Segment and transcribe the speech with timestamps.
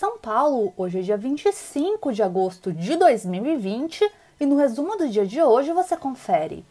[0.00, 4.10] São Paulo, hoje é dia 25 de agosto de 2020
[4.40, 6.64] e no resumo do dia de hoje você confere.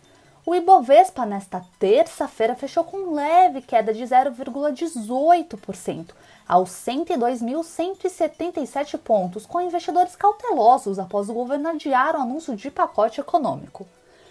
[0.44, 6.10] O Ibovespa nesta terça-feira fechou com leve queda de 0,18%
[6.48, 13.86] aos 102.177 pontos, com investidores cautelosos após o governo adiar o anúncio de pacote econômico.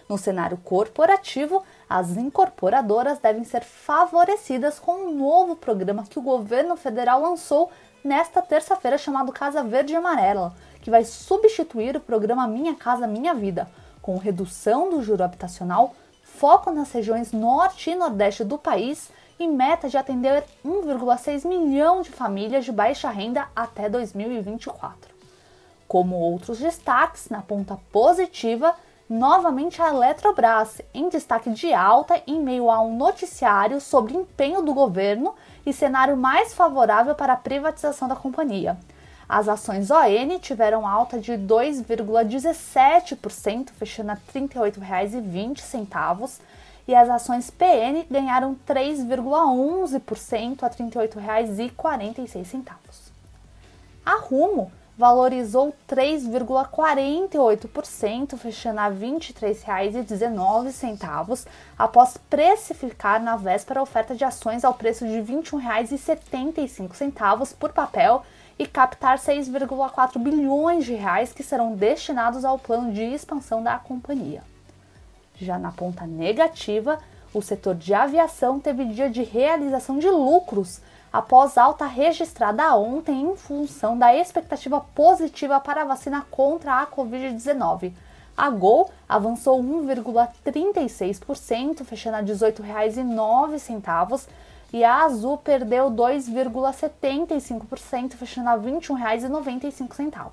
[0.08, 6.76] No cenário corporativo, as incorporadoras devem ser favorecidas com um novo programa que o governo
[6.76, 7.70] federal lançou
[8.04, 13.34] nesta terça-feira chamado Casa Verde e Amarela, que vai substituir o programa Minha Casa Minha
[13.34, 13.68] Vida,
[14.02, 19.88] com redução do juro habitacional, foco nas regiões norte e nordeste do país e meta
[19.88, 25.14] de atender 1,6 milhão de famílias de baixa renda até 2024.
[25.86, 28.74] Como outros destaques, na ponta positiva,
[29.08, 34.74] novamente a Eletrobras, em destaque de alta em meio a um noticiário sobre empenho do
[34.74, 38.76] governo e cenário mais favorável para a privatização da companhia.
[39.28, 46.40] As ações ON tiveram alta de 2,17%, fechando a R$ 38,20
[46.86, 53.08] e as ações PN ganharam 3,11% a R$ 38,46.
[54.06, 61.46] A Rumo valorizou 3,48%, fechando a R$ 23,19,
[61.78, 68.24] após precificar na véspera a oferta de ações ao preço de R$ 21,75 por papel
[68.58, 74.42] e captar 6,4 bilhões de reais que serão destinados ao plano de expansão da companhia.
[75.36, 76.98] Já na ponta negativa,
[77.32, 80.80] o setor de aviação teve dia de realização de lucros
[81.12, 87.92] após alta registrada ontem em função da expectativa positiva para a vacina contra a Covid-19.
[88.36, 94.26] A Gol avançou 1,36%, fechando a R$ 18,09,
[94.72, 100.30] e a Azul perdeu 2,75%, fechando a R$ 21,95.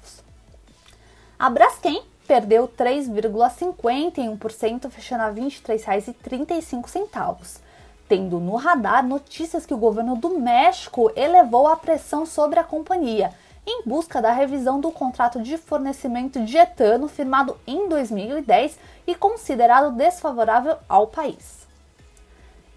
[1.39, 7.59] A Braskem perdeu 3,51%, fechando a R$ 23,35,
[8.07, 13.31] tendo no radar notícias que o governo do México elevou a pressão sobre a companhia
[13.67, 18.77] em busca da revisão do contrato de fornecimento de etano firmado em 2010
[19.07, 21.65] e considerado desfavorável ao país.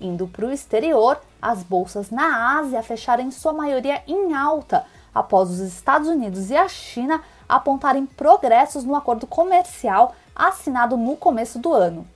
[0.00, 5.50] Indo para o exterior, as bolsas na Ásia fecharam em sua maioria em alta após
[5.50, 11.72] os Estados Unidos e a China apontarem progressos no acordo comercial assinado no começo do
[11.72, 12.06] ano.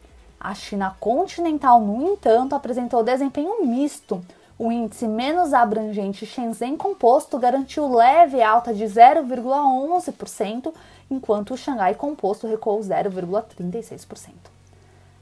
[0.45, 4.21] A China continental, no entanto, apresentou desempenho misto.
[4.59, 10.75] O índice menos abrangente Shenzhen Composto garantiu leve alta de 0,11%,
[11.09, 14.33] enquanto o Xangai Composto recuou 0,36%.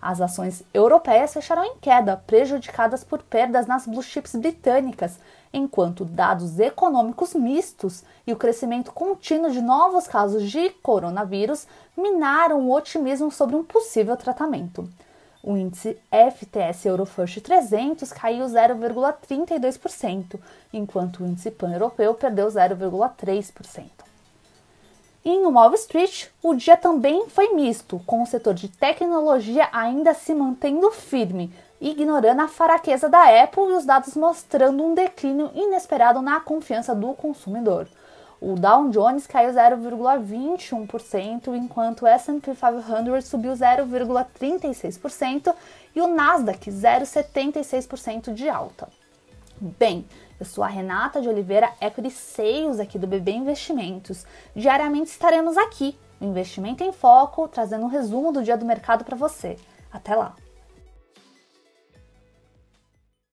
[0.00, 5.18] As ações europeias fecharam em queda, prejudicadas por perdas nas blue chips britânicas,
[5.52, 12.74] enquanto dados econômicos mistos e o crescimento contínuo de novos casos de coronavírus minaram o
[12.74, 14.88] otimismo sobre um possível tratamento.
[15.42, 20.38] O índice FTS Eurofirst 300 caiu 0,32%,
[20.72, 23.88] enquanto o índice pan-europeu perdeu 0,3%.
[25.24, 30.34] Em Wall Street, o dia também foi misto, com o setor de tecnologia ainda se
[30.34, 36.40] mantendo firme, ignorando a fraqueza da Apple e os dados mostrando um declínio inesperado na
[36.40, 37.86] confiança do consumidor.
[38.40, 45.54] O Dow Jones caiu 0,21%, enquanto o S&P 500 subiu 0,36%
[45.94, 48.88] e o Nasdaq 0,76% de alta.
[49.60, 50.06] Bem,
[50.38, 54.24] eu sou a Renata de Oliveira, Equity Sales aqui do BB Investimentos.
[54.56, 59.18] Diariamente estaremos aqui, no Investimento em Foco, trazendo um resumo do dia do mercado para
[59.18, 59.58] você.
[59.92, 60.34] Até lá!